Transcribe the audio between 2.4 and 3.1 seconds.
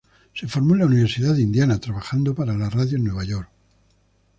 la radio en